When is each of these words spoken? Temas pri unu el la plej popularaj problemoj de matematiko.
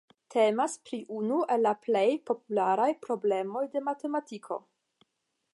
Temas 0.35 0.77
pri 0.87 0.99
unu 1.17 1.37
el 1.57 1.63
la 1.67 1.75
plej 1.83 2.03
popularaj 2.31 2.89
problemoj 3.07 3.63
de 3.77 3.87
matematiko. 3.91 4.63